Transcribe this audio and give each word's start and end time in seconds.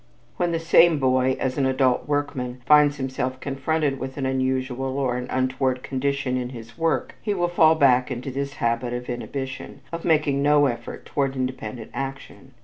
When 0.37 0.51
the 0.51 0.57
same 0.57 0.97
boy, 0.97 1.37
as 1.39 1.59
an 1.59 1.67
adult 1.67 2.07
workman, 2.07 2.63
finds 2.65 2.97
himself 2.97 3.39
confronted 3.39 3.99
with 3.99 4.17
an 4.17 4.25
unusual 4.25 4.97
or 4.97 5.15
an 5.15 5.27
untoward 5.29 5.83
condition 5.83 6.37
in 6.37 6.49
his 6.49 6.75
work, 6.75 7.13
he 7.21 7.35
will 7.35 7.47
fall 7.47 7.75
back 7.75 8.09
into 8.09 8.31
this 8.31 8.53
habit 8.53 8.93
of 8.93 9.11
inhibition, 9.11 9.81
of 9.91 10.03
making 10.03 10.41
no 10.41 10.65
effort 10.65 11.05
toward 11.05 11.35
independent 11.35 11.91
action. 11.93 12.55